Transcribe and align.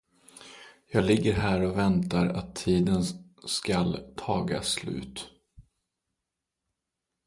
Jag 0.87 1.03
ligger 1.05 1.33
här 1.33 1.61
och 1.61 1.77
väntar 1.77 2.25
att 2.29 2.55
tiden 2.55 3.03
skall 3.45 4.13
taga 4.17 4.61
slut. 4.63 5.29